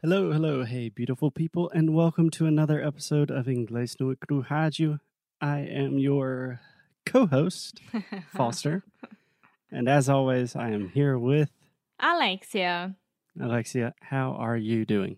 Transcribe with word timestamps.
Hello, 0.00 0.30
hello, 0.30 0.62
hey, 0.62 0.90
beautiful 0.90 1.32
people, 1.32 1.68
and 1.70 1.92
welcome 1.92 2.30
to 2.30 2.46
another 2.46 2.80
episode 2.80 3.32
of 3.32 3.46
Inglês 3.46 3.96
no 3.98 4.14
Rádio. 4.14 5.00
I 5.40 5.58
am 5.58 5.98
your 5.98 6.60
co-host, 7.04 7.80
Foster, 8.28 8.84
and 9.72 9.88
as 9.88 10.08
always, 10.08 10.54
I 10.54 10.70
am 10.70 10.90
here 10.90 11.18
with 11.18 11.50
Alexia. 11.98 12.94
Alexia. 13.40 13.92
How 14.00 14.36
are 14.38 14.56
you 14.56 14.84
doing? 14.84 15.16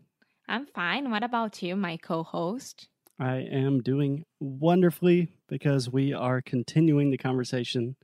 I'm 0.48 0.64
fine. 0.64 1.11
What 1.11 1.25
about 1.25 1.62
you, 1.62 1.77
my 1.77 1.99
co 1.99 2.23
host? 2.23 2.89
I 3.19 3.37
am 3.37 3.83
doing 3.83 4.25
wonderfully 4.41 5.29
because 5.47 5.91
we 5.91 6.15
are 6.15 6.41
continuing 6.41 7.11
the 7.11 7.19
conversation 7.19 7.97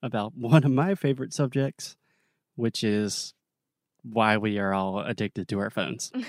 about 0.00 0.34
one 0.36 0.62
of 0.62 0.70
my 0.70 0.94
favorite 0.94 1.32
subjects, 1.32 1.96
which 2.54 2.84
is 2.84 3.34
why 4.02 4.36
we 4.36 4.58
are 4.58 4.72
all 4.74 5.00
addicted 5.00 5.48
to 5.48 5.58
our 5.60 5.70
phones. 5.70 6.12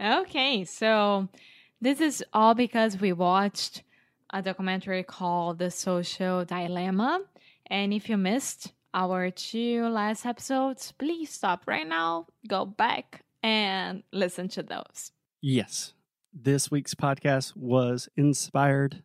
okay, 0.00 0.64
so 0.64 1.28
this 1.80 2.00
is 2.00 2.24
all 2.32 2.54
because 2.54 3.00
we 3.00 3.12
watched 3.12 3.82
a 4.32 4.42
documentary 4.42 5.02
called 5.02 5.58
The 5.58 5.70
Social 5.70 6.44
Dilemma. 6.44 7.20
And 7.66 7.92
if 7.92 8.08
you 8.08 8.16
missed 8.16 8.72
our 8.92 9.30
two 9.30 9.88
last 9.88 10.26
episodes, 10.26 10.92
please 10.92 11.30
stop 11.30 11.62
right 11.66 11.86
now, 11.86 12.26
go 12.48 12.64
back 12.64 13.22
and 13.42 14.02
listen 14.12 14.48
to 14.48 14.62
those. 14.62 15.12
Yes, 15.40 15.92
this 16.32 16.70
week's 16.70 16.94
podcast 16.94 17.56
was 17.56 18.08
inspired 18.16 19.02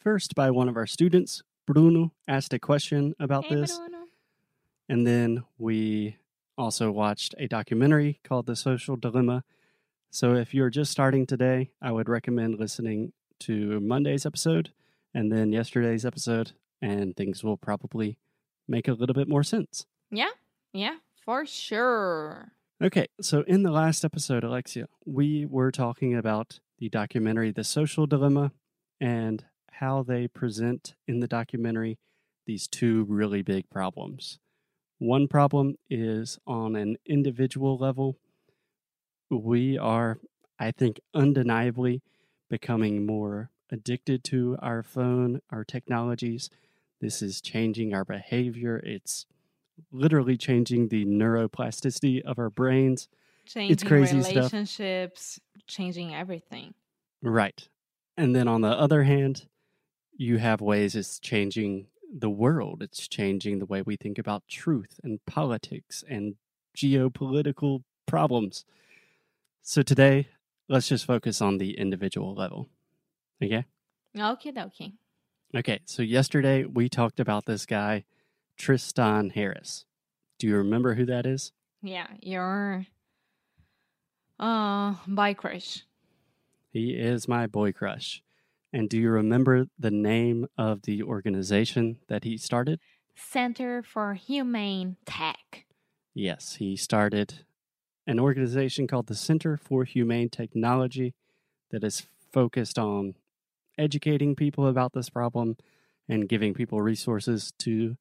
first 0.00 0.34
by 0.34 0.50
one 0.50 0.68
of 0.68 0.76
our 0.76 0.86
students. 0.86 1.42
Bruno 1.66 2.12
asked 2.28 2.52
a 2.54 2.58
question 2.58 3.14
about 3.18 3.44
Hey, 3.44 3.56
this. 3.56 3.76
Bruno. 3.76 3.95
And 4.88 5.06
then 5.06 5.44
we 5.58 6.16
also 6.56 6.90
watched 6.90 7.34
a 7.38 7.48
documentary 7.48 8.20
called 8.24 8.46
The 8.46 8.56
Social 8.56 8.96
Dilemma. 8.96 9.44
So 10.10 10.34
if 10.34 10.54
you're 10.54 10.70
just 10.70 10.92
starting 10.92 11.26
today, 11.26 11.70
I 11.82 11.92
would 11.92 12.08
recommend 12.08 12.58
listening 12.58 13.12
to 13.40 13.80
Monday's 13.80 14.24
episode 14.24 14.70
and 15.12 15.32
then 15.32 15.52
yesterday's 15.52 16.04
episode, 16.04 16.52
and 16.80 17.16
things 17.16 17.42
will 17.42 17.56
probably 17.56 18.18
make 18.68 18.86
a 18.86 18.92
little 18.92 19.14
bit 19.14 19.28
more 19.28 19.42
sense. 19.42 19.86
Yeah, 20.10 20.30
yeah, 20.72 20.96
for 21.24 21.46
sure. 21.46 22.52
Okay, 22.82 23.06
so 23.20 23.42
in 23.46 23.62
the 23.62 23.70
last 23.70 24.04
episode, 24.04 24.44
Alexia, 24.44 24.86
we 25.06 25.46
were 25.46 25.72
talking 25.72 26.14
about 26.14 26.60
the 26.78 26.90
documentary 26.90 27.50
The 27.50 27.64
Social 27.64 28.06
Dilemma 28.06 28.52
and 29.00 29.44
how 29.72 30.02
they 30.02 30.28
present 30.28 30.94
in 31.06 31.20
the 31.20 31.26
documentary 31.26 31.98
these 32.46 32.68
two 32.68 33.04
really 33.08 33.42
big 33.42 33.68
problems. 33.70 34.38
One 34.98 35.28
problem 35.28 35.76
is 35.90 36.38
on 36.46 36.74
an 36.74 36.96
individual 37.04 37.76
level. 37.76 38.16
We 39.30 39.76
are, 39.76 40.18
I 40.58 40.70
think, 40.70 41.00
undeniably 41.14 42.02
becoming 42.48 43.04
more 43.04 43.50
addicted 43.70 44.24
to 44.24 44.56
our 44.62 44.82
phone, 44.82 45.40
our 45.50 45.64
technologies. 45.64 46.48
This 47.00 47.20
is 47.20 47.40
changing 47.40 47.92
our 47.92 48.04
behavior. 48.04 48.80
It's 48.84 49.26
literally 49.92 50.36
changing 50.36 50.88
the 50.88 51.04
neuroplasticity 51.04 52.22
of 52.22 52.38
our 52.38 52.50
brains. 52.50 53.08
Changing 53.44 53.88
crazy 53.88 54.22
stuff. 54.22 54.34
relationships, 54.34 55.40
changing 55.66 56.14
everything. 56.14 56.74
Right. 57.22 57.68
And 58.16 58.34
then 58.34 58.48
on 58.48 58.62
the 58.62 58.68
other 58.68 59.02
hand, 59.02 59.46
you 60.16 60.38
have 60.38 60.60
ways 60.60 60.96
it's 60.96 61.18
changing 61.18 61.88
the 62.14 62.30
world. 62.30 62.82
It's 62.82 63.08
changing 63.08 63.58
the 63.58 63.66
way 63.66 63.82
we 63.82 63.96
think 63.96 64.18
about 64.18 64.48
truth 64.48 65.00
and 65.02 65.24
politics 65.26 66.04
and 66.08 66.36
geopolitical 66.76 67.82
problems. 68.06 68.64
So 69.62 69.82
today, 69.82 70.28
let's 70.68 70.88
just 70.88 71.04
focus 71.04 71.40
on 71.40 71.58
the 71.58 71.78
individual 71.78 72.34
level. 72.34 72.68
Okay? 73.42 73.64
Okay, 74.18 74.52
dokie. 74.52 74.92
Okay. 75.54 75.80
So 75.84 76.02
yesterday, 76.02 76.64
we 76.64 76.88
talked 76.88 77.20
about 77.20 77.46
this 77.46 77.66
guy, 77.66 78.04
Tristan 78.56 79.30
Harris. 79.30 79.84
Do 80.38 80.46
you 80.46 80.56
remember 80.56 80.94
who 80.94 81.06
that 81.06 81.26
is? 81.26 81.52
Yeah, 81.82 82.08
your 82.20 82.86
uh 84.38 84.94
bike 85.06 85.38
crush. 85.38 85.84
He 86.70 86.90
is 86.90 87.26
my 87.26 87.46
boy 87.46 87.72
crush. 87.72 88.22
And 88.76 88.90
do 88.90 88.98
you 88.98 89.08
remember 89.08 89.64
the 89.78 89.90
name 89.90 90.48
of 90.58 90.82
the 90.82 91.02
organization 91.02 91.96
that 92.08 92.24
he 92.24 92.36
started? 92.36 92.78
Center 93.14 93.82
for 93.82 94.12
Humane 94.12 94.98
Tech. 95.06 95.64
Yes, 96.12 96.56
he 96.56 96.76
started 96.76 97.46
an 98.06 98.20
organization 98.20 98.86
called 98.86 99.06
the 99.06 99.14
Center 99.14 99.56
for 99.56 99.84
Humane 99.84 100.28
Technology 100.28 101.14
that 101.70 101.84
is 101.84 102.06
focused 102.30 102.78
on 102.78 103.14
educating 103.78 104.36
people 104.36 104.66
about 104.66 104.92
this 104.92 105.08
problem 105.08 105.56
and 106.06 106.28
giving 106.28 106.52
people 106.52 106.82
resources 106.82 107.54
to 107.60 107.96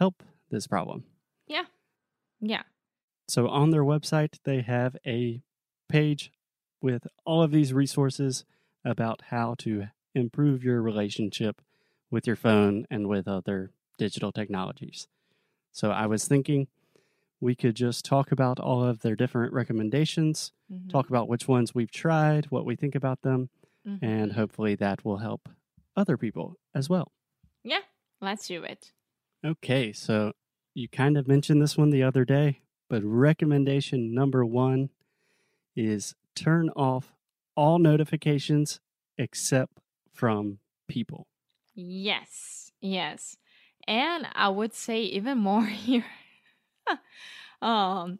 help 0.00 0.24
this 0.50 0.66
problem. 0.66 1.04
Yeah. 1.46 1.66
Yeah. 2.40 2.62
So 3.28 3.46
on 3.46 3.70
their 3.70 3.84
website, 3.84 4.40
they 4.42 4.62
have 4.62 4.96
a 5.06 5.42
page 5.88 6.32
with 6.80 7.06
all 7.24 7.40
of 7.40 7.52
these 7.52 7.72
resources 7.72 8.44
about 8.84 9.22
how 9.28 9.54
to 9.58 9.86
improve 10.14 10.62
your 10.64 10.82
relationship 10.82 11.60
with 12.10 12.26
your 12.26 12.36
phone 12.36 12.86
and 12.90 13.08
with 13.08 13.26
other 13.28 13.70
digital 13.98 14.32
technologies. 14.32 15.08
So 15.72 15.90
I 15.90 16.06
was 16.06 16.26
thinking 16.28 16.68
we 17.40 17.54
could 17.54 17.74
just 17.74 18.04
talk 18.04 18.30
about 18.30 18.60
all 18.60 18.84
of 18.84 19.00
their 19.00 19.16
different 19.16 19.52
recommendations, 19.52 20.52
Mhm. 20.70 20.90
talk 20.90 21.08
about 21.08 21.28
which 21.28 21.48
ones 21.48 21.74
we've 21.74 21.90
tried, 21.90 22.46
what 22.50 22.64
we 22.64 22.76
think 22.76 22.94
about 22.94 23.22
them, 23.22 23.48
Mhm. 23.86 23.98
and 24.02 24.32
hopefully 24.34 24.74
that 24.76 25.04
will 25.04 25.18
help 25.18 25.48
other 25.96 26.16
people 26.16 26.56
as 26.74 26.88
well. 26.88 27.12
yeah, 27.64 27.80
let's 28.20 28.46
do 28.48 28.62
it. 28.64 28.92
Okay, 29.44 29.92
so 29.92 30.32
you 30.74 30.88
kind 30.88 31.16
of 31.16 31.26
mentioned 31.28 31.60
this 31.62 31.76
one 31.76 31.90
the 31.90 32.02
other 32.02 32.24
day, 32.24 32.60
but 32.88 33.02
recommendation 33.04 34.12
number 34.14 34.44
one 34.44 34.90
is 35.76 36.14
turn 36.34 36.68
off 36.70 37.14
all 37.56 37.78
notifications 37.78 38.80
except 39.18 39.78
from 40.12 40.58
people. 40.88 41.26
Yes, 41.74 42.70
yes. 42.80 43.36
And 43.88 44.26
I 44.34 44.48
would 44.48 44.74
say 44.74 45.02
even 45.02 45.38
more 45.38 45.64
here. 45.66 46.04
um 47.60 48.18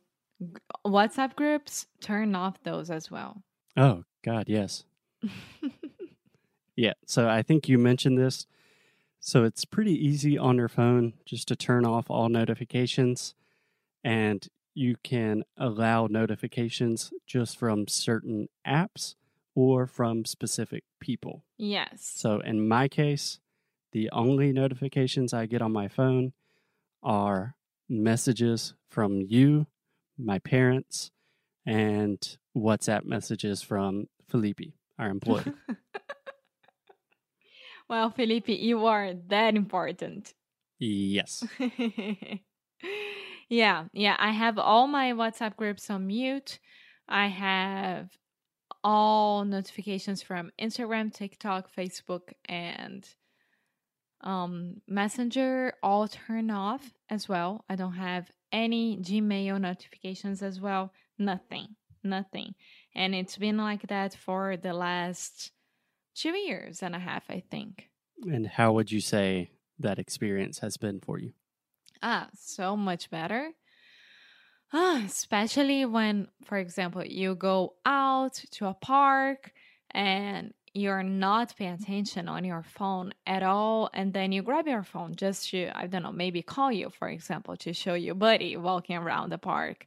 WhatsApp 0.84 1.36
groups, 1.36 1.86
turn 2.00 2.34
off 2.34 2.62
those 2.64 2.90
as 2.90 3.10
well. 3.10 3.42
Oh, 3.76 4.04
God, 4.24 4.48
yes. 4.48 4.84
Yeah, 6.74 6.94
so 7.06 7.28
I 7.28 7.42
think 7.42 7.68
you 7.68 7.78
mentioned 7.78 8.18
this. 8.18 8.46
So 9.20 9.44
it's 9.44 9.64
pretty 9.64 9.92
easy 9.92 10.36
on 10.38 10.56
your 10.56 10.68
phone 10.68 11.12
just 11.24 11.46
to 11.48 11.56
turn 11.56 11.84
off 11.84 12.10
all 12.10 12.28
notifications, 12.28 13.34
and 14.02 14.48
you 14.74 14.96
can 15.04 15.44
allow 15.56 16.06
notifications 16.06 17.12
just 17.26 17.58
from 17.58 17.86
certain 17.88 18.48
apps 18.66 19.14
or 19.54 19.86
from 19.86 20.24
specific 20.24 20.84
people. 21.00 21.44
yes. 21.58 22.10
So 22.14 22.40
in 22.40 22.66
my 22.66 22.88
case, 22.88 23.38
the 23.92 24.10
only 24.10 24.52
notifications 24.52 25.34
I 25.34 25.46
get 25.46 25.62
on 25.62 25.72
my 25.72 25.88
phone 25.88 26.32
are 27.02 27.54
messages 27.88 28.74
from 28.88 29.20
you, 29.20 29.66
my 30.18 30.38
parents, 30.38 31.10
and 31.66 32.36
WhatsApp 32.56 33.04
messages 33.04 33.62
from 33.62 34.08
Felipe, 34.28 34.72
our 34.98 35.10
employee. 35.10 35.44
well, 37.88 38.10
Felipe, 38.10 38.48
you 38.48 38.86
are 38.86 39.12
that 39.28 39.54
important. 39.54 40.34
yes. 40.78 41.44
yeah, 43.48 43.84
yeah. 43.92 44.16
I 44.18 44.30
have 44.30 44.58
all 44.58 44.86
my 44.86 45.12
WhatsApp 45.12 45.56
groups 45.56 45.90
on 45.90 46.06
mute. 46.06 46.58
I 47.08 47.26
have 47.26 48.10
all 48.84 49.44
notifications 49.44 50.22
from 50.22 50.50
Instagram, 50.60 51.12
TikTok, 51.12 51.70
Facebook, 51.74 52.32
and 52.46 53.08
um, 54.22 54.80
Messenger 54.86 55.74
all 55.82 56.08
turn 56.08 56.50
off 56.50 56.92
as 57.10 57.28
well. 57.28 57.64
I 57.68 57.76
don't 57.76 57.94
have 57.94 58.30
any 58.52 58.96
Gmail 58.98 59.60
notifications 59.60 60.42
as 60.42 60.60
well. 60.60 60.92
Nothing, 61.18 61.76
nothing. 62.04 62.54
And 62.94 63.14
it's 63.14 63.36
been 63.36 63.56
like 63.56 63.88
that 63.88 64.14
for 64.14 64.56
the 64.56 64.72
last 64.72 65.50
two 66.14 66.36
years 66.36 66.82
and 66.82 66.94
a 66.94 66.98
half, 66.98 67.24
I 67.28 67.42
think. 67.50 67.88
And 68.24 68.46
how 68.46 68.72
would 68.72 68.92
you 68.92 69.00
say 69.00 69.50
that 69.78 69.98
experience 69.98 70.60
has 70.60 70.76
been 70.76 71.00
for 71.00 71.18
you? 71.18 71.32
Ah, 72.02 72.28
so 72.34 72.76
much 72.76 73.10
better. 73.10 73.52
Especially 74.72 75.84
when, 75.84 76.28
for 76.44 76.58
example, 76.58 77.04
you 77.04 77.34
go 77.34 77.74
out 77.84 78.34
to 78.52 78.66
a 78.66 78.74
park 78.74 79.52
and 79.90 80.54
you're 80.74 81.02
not 81.02 81.54
paying 81.56 81.74
attention 81.74 82.28
on 82.28 82.44
your 82.44 82.62
phone 82.62 83.12
at 83.26 83.42
all 83.42 83.90
and 83.92 84.14
then 84.14 84.32
you 84.32 84.42
grab 84.42 84.66
your 84.66 84.82
phone 84.82 85.14
just 85.14 85.50
to 85.50 85.70
i 85.74 85.86
don't 85.86 86.02
know 86.02 86.10
maybe 86.10 86.40
call 86.40 86.72
you 86.72 86.88
for 86.88 87.08
example 87.08 87.54
to 87.58 87.74
show 87.74 87.92
your 87.92 88.14
buddy 88.14 88.56
walking 88.56 88.96
around 88.96 89.28
the 89.28 89.36
park 89.36 89.86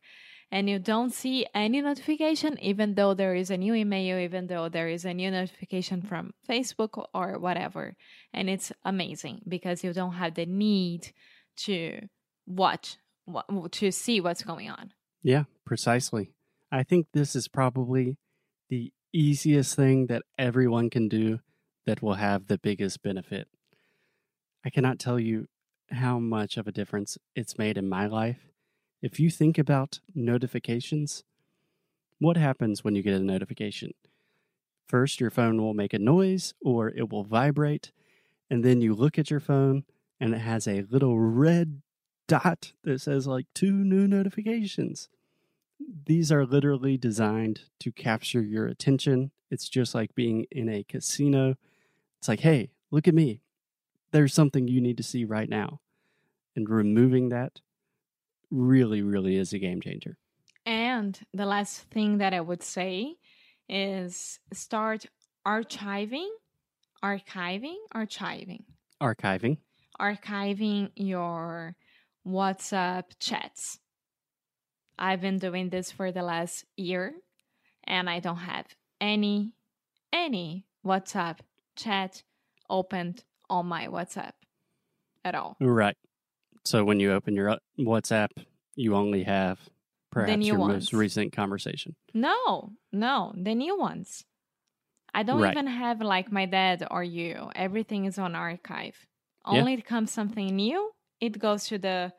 and 0.51 0.69
you 0.69 0.79
don't 0.79 1.13
see 1.13 1.45
any 1.53 1.81
notification 1.81 2.57
even 2.61 2.95
though 2.95 3.13
there 3.13 3.35
is 3.35 3.49
a 3.49 3.57
new 3.57 3.73
email 3.73 4.17
even 4.17 4.47
though 4.47 4.69
there 4.69 4.87
is 4.87 5.05
a 5.05 5.13
new 5.13 5.31
notification 5.31 6.01
from 6.01 6.33
facebook 6.47 7.05
or 7.13 7.39
whatever. 7.39 7.95
And 8.33 8.49
it's 8.49 8.71
amazing 8.83 9.41
because 9.47 9.83
you 9.83 9.93
don't 9.93 10.13
have 10.13 10.35
the 10.35 10.45
need 10.45 11.11
to 11.57 12.07
watch 12.45 12.97
to 13.71 13.91
see 13.91 14.21
what's 14.21 14.43
going 14.43 14.69
on 14.69 14.93
yeah 15.23 15.43
precisely 15.65 16.31
i 16.71 16.83
think 16.83 17.07
this 17.13 17.35
is 17.35 17.47
probably 17.47 18.17
the 18.69 18.91
easiest 19.13 19.75
thing 19.75 20.07
that 20.07 20.23
everyone 20.37 20.89
can 20.89 21.07
do 21.07 21.39
that 21.85 22.01
will 22.01 22.15
have 22.15 22.47
the 22.47 22.57
biggest 22.57 23.01
benefit. 23.01 23.47
I 24.65 24.69
cannot 24.69 24.99
tell 24.99 25.19
you 25.19 25.47
how 25.91 26.19
much 26.19 26.57
of 26.57 26.67
a 26.67 26.71
difference 26.71 27.17
it's 27.35 27.57
made 27.57 27.77
in 27.77 27.87
my 27.87 28.07
life. 28.07 28.49
If 29.01 29.19
you 29.19 29.29
think 29.29 29.57
about 29.57 29.99
notifications, 30.13 31.23
what 32.19 32.37
happens 32.37 32.83
when 32.83 32.95
you 32.95 33.03
get 33.03 33.13
a 33.13 33.19
notification? 33.19 33.91
First, 34.87 35.19
your 35.19 35.29
phone 35.29 35.61
will 35.61 35.73
make 35.73 35.93
a 35.93 35.99
noise 35.99 36.53
or 36.63 36.89
it 36.89 37.09
will 37.09 37.23
vibrate, 37.23 37.91
and 38.49 38.63
then 38.63 38.81
you 38.81 38.93
look 38.93 39.17
at 39.19 39.29
your 39.29 39.39
phone 39.39 39.83
and 40.19 40.33
it 40.33 40.39
has 40.39 40.67
a 40.67 40.83
little 40.89 41.19
red 41.19 41.81
dot 42.27 42.73
that 42.83 42.99
says 42.99 43.27
like 43.27 43.45
two 43.53 43.71
new 43.71 44.07
notifications 44.07 45.09
these 46.05 46.31
are 46.31 46.45
literally 46.45 46.97
designed 46.97 47.61
to 47.79 47.91
capture 47.91 48.41
your 48.41 48.67
attention. 48.67 49.31
It's 49.51 49.69
just 49.69 49.93
like 49.93 50.15
being 50.15 50.45
in 50.51 50.69
a 50.69 50.83
casino. 50.83 51.55
It's 52.19 52.27
like, 52.27 52.39
hey, 52.41 52.71
look 52.91 53.07
at 53.07 53.13
me. 53.13 53.41
There's 54.11 54.33
something 54.33 54.67
you 54.67 54.81
need 54.81 54.97
to 54.97 55.03
see 55.03 55.25
right 55.25 55.49
now. 55.49 55.81
And 56.55 56.69
removing 56.69 57.29
that 57.29 57.59
really, 58.49 59.01
really 59.01 59.35
is 59.35 59.51
a 59.51 59.59
game 59.59 59.81
changer. 59.81 60.17
And 60.65 61.19
the 61.33 61.45
last 61.45 61.81
thing 61.91 62.19
that 62.19 62.33
I 62.33 62.41
would 62.41 62.63
say 62.63 63.15
is 63.67 64.39
start 64.53 65.05
archiving, 65.45 66.29
archiving, 67.03 67.75
archiving. 67.93 68.63
Archiving. 69.01 69.57
Archiving 69.99 70.91
your 70.95 71.75
WhatsApp 72.25 73.03
chats 73.19 73.79
I've 74.97 75.21
been 75.21 75.39
doing 75.39 75.69
this 75.69 75.91
for 75.91 76.11
the 76.11 76.23
last 76.23 76.65
year 76.77 77.13
and 77.83 78.09
I 78.09 78.19
don't 78.19 78.37
have 78.37 78.65
any 79.01 79.51
any 80.13 80.65
WhatsApp 80.85 81.39
chat 81.75 82.23
opened 82.69 83.23
on 83.49 83.65
my 83.65 83.87
WhatsApp 83.87 84.31
at 85.23 85.35
all. 85.35 85.57
Right. 85.59 85.97
So 86.63 86.83
when 86.83 86.99
you 86.99 87.11
open 87.11 87.35
your 87.35 87.49
uh, 87.49 87.57
WhatsApp, 87.77 88.29
you 88.75 88.95
only 88.95 89.23
have 89.23 89.59
perhaps 90.11 90.45
your 90.45 90.57
ones. 90.57 90.73
most 90.73 90.93
recent 90.93 91.33
conversation. 91.33 91.95
No, 92.13 92.71
no, 92.91 93.33
the 93.35 93.53
new 93.53 93.77
ones. 93.77 94.23
I 95.13 95.23
don't 95.23 95.41
right. 95.41 95.51
even 95.51 95.67
have 95.67 96.01
like 96.01 96.31
my 96.31 96.45
dad 96.45 96.87
or 96.89 97.03
you. 97.03 97.49
Everything 97.55 98.05
is 98.05 98.17
on 98.17 98.35
archive. 98.35 98.95
Only 99.45 99.75
yeah. 99.75 99.81
comes 99.81 100.11
something 100.11 100.55
new, 100.55 100.91
it 101.19 101.39
goes 101.39 101.65
to 101.67 101.77
the 101.77 102.13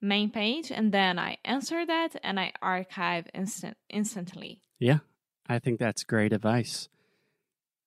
main 0.00 0.30
page 0.30 0.70
and 0.70 0.92
then 0.92 1.18
I 1.18 1.38
answer 1.44 1.86
that 1.86 2.16
and 2.22 2.38
I 2.38 2.52
archive 2.60 3.26
instant 3.34 3.76
instantly. 3.88 4.60
Yeah, 4.78 4.98
I 5.46 5.58
think 5.58 5.78
that's 5.78 6.02
great 6.04 6.32
advice. 6.32 6.88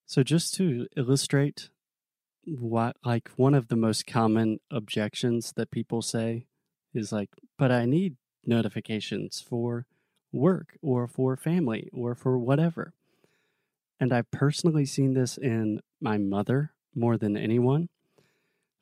So 0.06 0.24
just 0.24 0.54
to 0.56 0.88
illustrate 0.96 1.70
what 2.46 2.96
like 3.04 3.30
one 3.36 3.54
of 3.54 3.68
the 3.68 3.76
most 3.76 4.06
common 4.06 4.60
objections 4.72 5.54
that 5.56 5.72
people 5.72 6.02
say 6.02 6.46
is 6.94 7.12
like, 7.12 7.30
but 7.58 7.72
I 7.72 7.86
need 7.86 8.16
notifications 8.46 9.42
for 9.42 9.88
work 10.32 10.78
or 10.82 11.08
for 11.08 11.36
family 11.36 11.90
or 11.92 12.16
for 12.16 12.38
whatever. 12.38 12.94
And 14.00 14.14
I've 14.14 14.30
personally 14.32 14.86
seen 14.86 15.14
this 15.14 15.38
in 15.38 15.82
my 16.00 16.18
mother 16.18 16.72
more 16.94 17.18
than 17.18 17.36
anyone. 17.36 17.90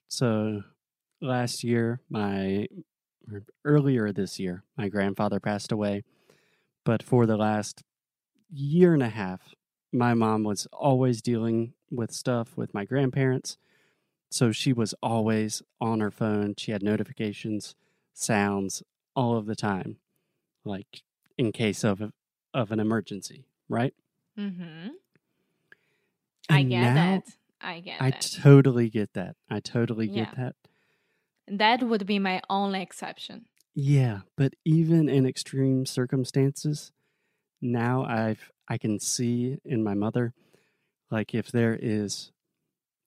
So 0.07 0.63
last 1.23 1.63
year, 1.63 2.01
my 2.09 2.67
earlier 3.63 4.11
this 4.11 4.39
year, 4.39 4.63
my 4.77 4.89
grandfather 4.89 5.39
passed 5.39 5.71
away. 5.71 6.03
But 6.83 7.01
for 7.01 7.25
the 7.25 7.37
last 7.37 7.83
year 8.51 8.93
and 8.93 9.01
a 9.01 9.09
half, 9.09 9.55
my 9.91 10.13
mom 10.13 10.43
was 10.43 10.67
always 10.73 11.21
dealing 11.21 11.73
with 11.89 12.11
stuff 12.11 12.57
with 12.57 12.73
my 12.73 12.83
grandparents. 12.83 13.57
So 14.29 14.51
she 14.51 14.73
was 14.73 14.93
always 15.01 15.61
on 15.79 15.99
her 15.99 16.11
phone. 16.11 16.55
She 16.57 16.71
had 16.71 16.83
notifications, 16.83 17.75
sounds 18.13 18.83
all 19.15 19.37
of 19.37 19.45
the 19.45 19.55
time, 19.55 19.97
like 20.65 21.03
in 21.37 21.51
case 21.51 21.83
of 21.83 22.11
of 22.53 22.71
an 22.71 22.79
emergency, 22.79 23.45
right? 23.69 23.93
Mm-hmm. 24.37 24.89
I 26.49 26.63
get 26.63 26.93
that. 26.93 27.23
I 27.61 27.79
get 27.79 27.99
that. 27.99 28.05
I 28.05 28.09
that. 28.11 28.37
totally 28.41 28.89
get 28.89 29.13
that. 29.13 29.35
I 29.49 29.59
totally 29.59 30.07
get 30.07 30.29
yeah. 30.35 30.43
that. 30.45 30.55
That 31.47 31.83
would 31.83 32.05
be 32.05 32.19
my 32.19 32.41
only 32.49 32.81
exception. 32.81 33.45
Yeah, 33.75 34.21
but 34.37 34.53
even 34.65 35.09
in 35.09 35.25
extreme 35.25 35.85
circumstances, 35.85 36.91
now 37.61 38.05
I've 38.05 38.51
I 38.67 38.77
can 38.77 38.99
see 38.99 39.57
in 39.65 39.83
my 39.83 39.93
mother 39.93 40.33
like 41.13 41.33
if 41.35 41.51
there 41.51 41.77
is 41.79 42.31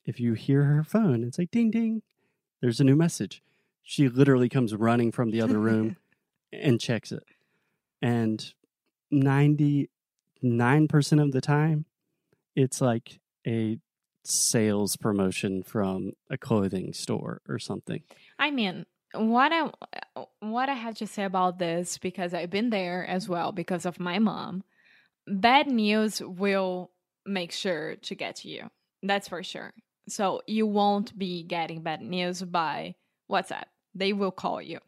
if 0.04 0.20
you 0.20 0.34
hear 0.34 0.62
her 0.62 0.84
phone, 0.84 1.24
it's 1.24 1.38
like 1.38 1.50
ding 1.50 1.70
ding, 1.70 2.02
there's 2.60 2.80
a 2.80 2.84
new 2.84 2.94
message. 2.94 3.42
She 3.82 4.08
literally 4.08 4.48
comes 4.48 4.74
running 4.74 5.10
from 5.10 5.30
the 5.30 5.40
other 5.40 5.58
room 5.58 5.96
and 6.52 6.80
checks 6.80 7.10
it. 7.10 7.24
And 8.00 8.52
99% 9.12 9.88
of 11.22 11.32
the 11.32 11.40
time, 11.40 11.84
it's 12.54 12.80
like 12.80 13.18
a 13.46 13.78
sales 14.26 14.96
promotion 14.96 15.62
from 15.62 16.12
a 16.31 16.37
clothing 16.37 16.93
store 16.93 17.40
or 17.49 17.58
something. 17.58 18.02
I 18.38 18.50
mean, 18.50 18.87
what 19.14 19.52
I 19.52 19.70
what 20.40 20.69
I 20.69 20.75
have 20.75 20.96
to 20.96 21.06
say 21.06 21.25
about 21.25 21.58
this 21.58 21.99
because 21.99 22.34
I've 22.34 22.50
been 22.50 22.70
there 22.70 23.06
as 23.06 23.28
well 23.28 23.52
because 23.52 23.87
of 23.87 24.00
my 24.00 24.19
mom. 24.19 24.64
Bad 25.26 25.69
news 25.69 26.20
will 26.20 26.90
make 27.25 27.52
sure 27.52 27.96
to 27.96 28.14
get 28.14 28.37
to 28.37 28.49
you. 28.49 28.70
That's 29.02 29.28
for 29.28 29.43
sure. 29.43 29.73
So 30.08 30.43
you 30.46 30.67
won't 30.67 31.19
be 31.19 31.43
getting 31.43 31.82
bad 31.82 32.00
news 32.00 32.43
by 32.43 32.94
WhatsApp. 33.31 33.64
They 33.94 34.12
will 34.12 34.31
call 34.31 34.62
you, 34.62 34.79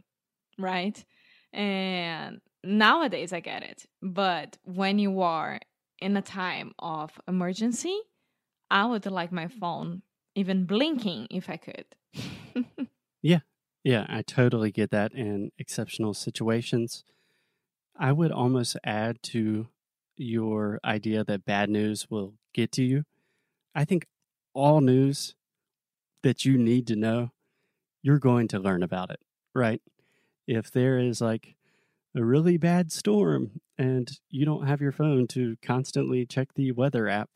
right? 0.58 1.05
And 1.52 2.41
nowadays 2.62 3.32
I 3.32 3.41
get 3.41 3.62
it. 3.62 3.87
But 4.00 4.58
when 4.62 4.98
you 4.98 5.22
are 5.22 5.58
in 6.01 6.17
a 6.17 6.22
time 6.22 6.72
of 6.79 7.10
emergency, 7.27 7.98
I 8.70 8.87
would 8.87 9.06
like 9.06 9.32
my 9.32 9.48
phone 9.48 10.03
even 10.34 10.65
blinking 10.65 11.27
if 11.31 11.48
I 11.51 11.56
could. 11.56 11.87
yeah. 13.22 13.41
Yeah, 13.84 14.06
I 14.08 14.22
totally 14.22 14.70
get 14.70 14.91
that 14.91 15.13
in 15.13 15.51
exceptional 15.58 16.13
situations. 16.13 17.05
I 17.98 18.13
would 18.13 18.32
almost 18.32 18.77
add 18.84 19.22
to 19.25 19.69
your 20.17 20.81
idea 20.84 21.25
that 21.25 21.44
bad 21.44 21.70
news 21.70 22.06
will 22.10 22.34
get 22.53 22.72
to 22.72 22.82
you. 22.82 23.05
I 23.75 23.84
think 23.84 24.06
all 24.53 24.81
news 24.81 25.34
that 26.22 26.44
you 26.44 26.58
need 26.58 26.87
to 26.89 26.96
know, 26.96 27.31
you're 28.03 28.19
going 28.19 28.48
to 28.48 28.58
learn 28.58 28.82
about 28.82 29.10
it, 29.10 29.20
right? 29.55 29.81
If 30.46 30.70
there 30.70 30.98
is 30.98 31.20
like 31.20 31.56
a 32.17 32.25
really 32.25 32.56
bad 32.56 32.91
storm 32.93 33.60
and 33.77 34.10
you 34.29 34.44
don't 34.44 34.67
have 34.67 34.81
your 34.81 34.93
phone 34.93 35.27
to 35.29 35.56
constantly 35.63 36.27
check 36.27 36.55
the 36.55 36.72
weather 36.72 37.08
app, 37.08 37.31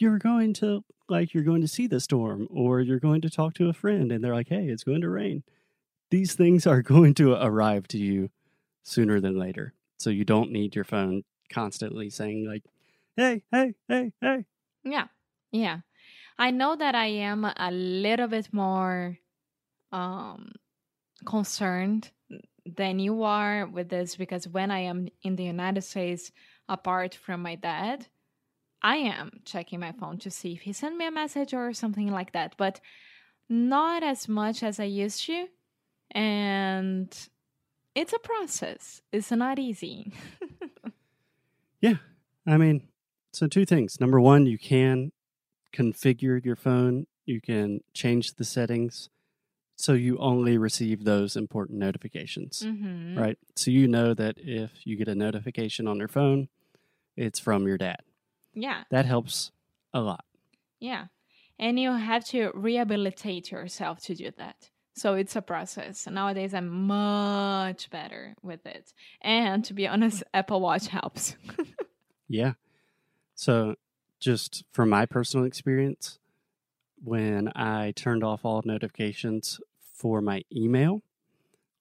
you're 0.00 0.18
going 0.18 0.52
to 0.54 0.84
like 1.08 1.32
you're 1.34 1.44
going 1.44 1.62
to 1.62 1.68
see 1.68 1.86
the 1.86 2.00
storm 2.00 2.48
or 2.50 2.80
you're 2.80 3.00
going 3.00 3.20
to 3.22 3.30
talk 3.30 3.54
to 3.54 3.68
a 3.68 3.72
friend 3.72 4.12
and 4.12 4.22
they're 4.22 4.34
like, 4.34 4.48
"Hey, 4.48 4.68
it's 4.68 4.84
going 4.84 5.00
to 5.02 5.08
rain." 5.08 5.42
These 6.10 6.34
things 6.34 6.66
are 6.66 6.82
going 6.94 7.14
to 7.14 7.34
arrive 7.34 7.88
to 7.88 7.98
you 7.98 8.30
sooner 8.84 9.20
than 9.20 9.38
later. 9.38 9.74
So 9.98 10.10
you 10.10 10.24
don't 10.24 10.52
need 10.52 10.74
your 10.74 10.84
phone 10.84 11.24
constantly 11.50 12.10
saying 12.10 12.46
like, 12.46 12.64
"Hey, 13.16 13.44
hey, 13.52 13.74
hey, 13.88 14.12
hey." 14.20 14.44
Yeah. 14.84 15.06
Yeah. 15.52 15.80
I 16.38 16.50
know 16.50 16.76
that 16.76 16.94
I 16.94 17.06
am 17.06 17.44
a 17.44 17.70
little 17.70 18.28
bit 18.28 18.52
more 18.52 19.18
um 19.92 20.52
concerned 21.24 22.10
than 22.76 22.98
you 22.98 23.22
are 23.22 23.66
with 23.66 23.88
this 23.88 24.16
because 24.16 24.46
when 24.46 24.70
I 24.70 24.80
am 24.80 25.08
in 25.22 25.36
the 25.36 25.44
United 25.44 25.82
States 25.82 26.30
apart 26.68 27.14
from 27.14 27.42
my 27.42 27.54
dad, 27.54 28.06
I 28.82 28.96
am 28.96 29.40
checking 29.44 29.80
my 29.80 29.92
phone 29.92 30.18
to 30.18 30.30
see 30.30 30.52
if 30.52 30.60
he 30.62 30.72
sent 30.72 30.96
me 30.96 31.06
a 31.06 31.10
message 31.10 31.52
or 31.52 31.72
something 31.72 32.10
like 32.12 32.32
that, 32.32 32.54
but 32.56 32.80
not 33.48 34.02
as 34.02 34.28
much 34.28 34.62
as 34.62 34.78
I 34.78 34.84
used 34.84 35.24
to. 35.26 35.46
And 36.12 37.08
it's 37.94 38.12
a 38.12 38.18
process, 38.18 39.02
it's 39.12 39.30
not 39.30 39.58
easy. 39.58 40.12
yeah. 41.80 41.94
I 42.46 42.56
mean, 42.56 42.82
So, 43.32 43.46
two 43.46 43.66
things. 43.66 44.00
Number 44.00 44.20
one, 44.20 44.46
you 44.46 44.58
can 44.58 45.12
configure 45.72 46.42
your 46.44 46.56
phone, 46.56 47.06
you 47.26 47.40
can 47.40 47.80
change 47.92 48.34
the 48.34 48.44
settings 48.44 49.10
so 49.76 49.92
you 49.92 50.18
only 50.18 50.56
receive 50.58 51.04
those 51.04 51.36
important 51.36 51.78
notifications, 51.78 52.62
Mm-hmm. 52.64 53.18
right? 53.18 53.38
So, 53.56 53.70
you 53.70 53.86
know 53.86 54.14
that 54.14 54.36
if 54.38 54.70
you 54.84 54.96
get 54.96 55.08
a 55.08 55.14
notification 55.14 55.86
on 55.86 55.98
your 55.98 56.08
phone, 56.08 56.48
it's 57.16 57.38
from 57.38 57.66
your 57.66 57.76
dad. 57.78 58.00
Yeah. 58.54 58.84
That 58.90 59.06
helps 59.06 59.50
a 59.92 60.00
lot. 60.00 60.24
Yeah. 60.80 61.06
And 61.58 61.78
you 61.78 61.92
have 61.92 62.24
to 62.26 62.50
rehabilitate 62.54 63.50
yourself 63.50 64.00
to 64.02 64.14
do 64.14 64.30
that. 64.38 64.70
So 64.94 65.14
it's 65.14 65.36
a 65.36 65.42
process. 65.42 66.06
Nowadays, 66.08 66.54
I'm 66.54 66.86
much 66.86 67.88
better 67.90 68.34
with 68.42 68.66
it. 68.66 68.92
And 69.20 69.64
to 69.64 69.74
be 69.74 69.86
honest, 69.86 70.24
Apple 70.34 70.60
Watch 70.60 70.88
helps. 70.88 71.36
Yeah. 72.28 72.52
So, 73.34 73.76
just 74.20 74.64
from 74.70 74.90
my 74.90 75.06
personal 75.06 75.46
experience, 75.46 76.18
when 77.02 77.50
I 77.56 77.92
turned 77.96 78.22
off 78.22 78.44
all 78.44 78.62
notifications 78.64 79.60
for 79.94 80.20
my 80.20 80.42
email, 80.54 81.02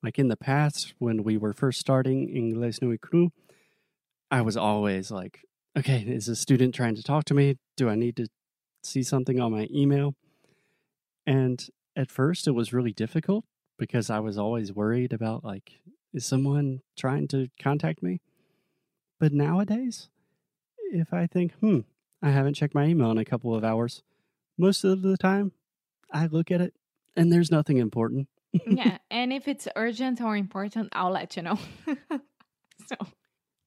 like 0.02 0.18
in 0.18 0.28
the 0.30 0.38
past 0.38 0.94
when 1.00 1.24
we 1.24 1.36
were 1.36 1.54
first 1.54 1.80
starting 1.80 2.30
Inglés 2.30 2.82
No 2.82 2.96
Cru, 2.98 3.32
I 4.32 4.42
was 4.42 4.56
always 4.56 5.12
like, 5.12 5.42
okay, 5.77 6.03
is 6.07 6.27
a 6.27 6.36
student 6.36 6.74
trying 6.74 6.96
to 6.96 7.03
talk 7.03 7.25
to 7.25 7.34
me? 7.34 7.57
Do 7.75 7.89
I 7.89 7.96
need 7.96 8.15
to 8.17 8.27
see 8.84 9.03
something 9.03 9.39
on 9.39 9.51
my 9.51 9.67
email? 9.72 10.15
And 11.25 11.65
at 11.96 12.10
first, 12.10 12.48
it 12.48 12.51
was 12.51 12.74
really 12.74 12.93
difficult 12.93 13.46
because 13.77 14.10
I 14.10 14.19
was 14.19 14.38
always 14.38 14.74
worried 14.74 15.13
about, 15.13 15.43
like, 15.43 15.74
is 16.13 16.25
someone 16.25 16.81
trying 16.98 17.27
to 17.29 17.50
contact 17.62 18.01
me? 18.01 18.22
But 19.19 19.34
nowadays, 19.34 20.10
if 20.91 21.13
I 21.13 21.27
think, 21.27 21.53
hmm, 21.55 21.79
I 22.22 22.31
haven't 22.31 22.55
checked 22.55 22.74
my 22.74 22.86
email 22.86 23.12
in 23.12 23.17
a 23.17 23.25
couple 23.25 23.53
of 23.53 23.63
hours, 23.63 24.01
most 24.57 24.84
of 24.84 25.01
the 25.01 25.17
time 25.17 25.51
I 26.12 26.27
look 26.27 26.50
at 26.50 26.62
it 26.62 26.74
and 27.15 27.31
there's 27.31 27.51
nothing 27.51 27.77
important. 27.77 28.27
yeah. 28.65 28.98
And 29.12 29.34
if 29.34 29.48
it's 29.48 29.67
urgent 29.75 30.22
or 30.22 30.36
important, 30.36 30.89
I'll 30.93 31.12
let 31.12 31.36
you 31.36 31.43
know. 31.43 31.60
so, 32.88 32.96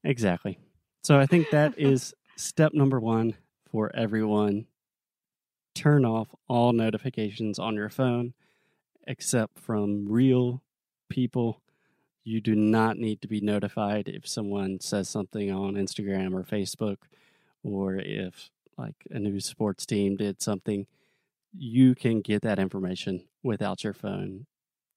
Exactly. 0.03 0.59
So 1.03 1.19
I 1.19 1.27
think 1.27 1.51
that 1.51 1.75
is 1.79 2.15
step 2.37 2.73
number 2.75 3.01
one 3.01 3.35
for 3.71 3.91
everyone. 3.95 4.67
Turn 5.75 6.05
off 6.05 6.29
all 6.49 6.73
notifications 6.73 7.59
on 7.59 7.75
your 7.75 7.89
phone 7.89 8.35
except 9.07 9.59
from 9.59 10.07
real 10.09 10.63
people. 11.09 11.63
You 12.25 12.41
do 12.41 12.55
not 12.55 12.99
need 12.99 13.23
to 13.23 13.29
be 13.29 13.41
notified 13.41 14.09
if 14.09 14.29
someone 14.29 14.81
says 14.81 15.09
something 15.09 15.51
on 15.51 15.75
Instagram 15.75 16.35
or 16.35 16.45
Facebook 16.45 16.99
or 17.63 17.97
if 17.97 18.51
like 18.77 18.95
a 19.11 19.19
new 19.19 19.41
sports 19.41 19.87
team 19.87 20.17
did 20.17 20.43
something. 20.43 20.87
You 21.57 21.95
can 21.95 22.21
get 22.21 22.43
that 22.43 22.59
information 22.59 23.25
without 23.43 23.83
your 23.83 23.95
phone 23.95 24.47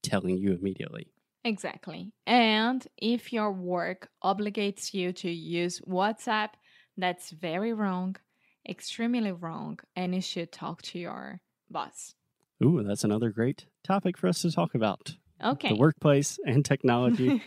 telling 0.01 0.37
you 0.37 0.53
immediately. 0.53 1.07
Exactly. 1.43 2.13
And 2.25 2.85
if 2.97 3.33
your 3.33 3.51
work 3.51 4.09
obligates 4.23 4.93
you 4.93 5.13
to 5.13 5.29
use 5.29 5.81
WhatsApp, 5.87 6.49
that's 6.97 7.31
very 7.31 7.73
wrong, 7.73 8.15
extremely 8.67 9.31
wrong. 9.31 9.79
And 9.95 10.13
you 10.15 10.21
should 10.21 10.51
talk 10.51 10.81
to 10.83 10.99
your 10.99 11.41
boss. 11.69 12.15
Ooh, 12.63 12.83
that's 12.83 13.03
another 13.03 13.29
great 13.29 13.65
topic 13.83 14.17
for 14.17 14.27
us 14.27 14.41
to 14.41 14.51
talk 14.51 14.75
about. 14.75 15.15
Okay. 15.43 15.69
the 15.69 15.75
workplace 15.75 16.39
and 16.45 16.63
technology. 16.63 17.41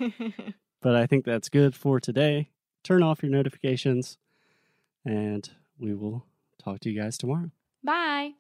but 0.82 0.96
I 0.96 1.06
think 1.06 1.24
that's 1.24 1.48
good 1.48 1.74
for 1.74 1.98
today. 1.98 2.50
Turn 2.84 3.02
off 3.02 3.22
your 3.22 3.32
notifications, 3.32 4.18
and 5.04 5.48
we 5.78 5.94
will 5.94 6.26
talk 6.62 6.80
to 6.80 6.90
you 6.90 7.00
guys 7.00 7.16
tomorrow. 7.16 7.50
Bye. 7.82 8.36